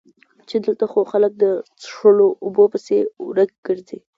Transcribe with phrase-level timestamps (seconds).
[0.47, 1.45] چې دلته خو خلک د
[1.81, 3.99] څښلو اوبو پسې ورک ګرځي